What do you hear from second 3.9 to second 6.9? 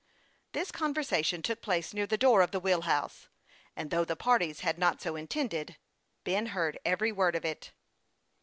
though the parties had not so intended, Ben heard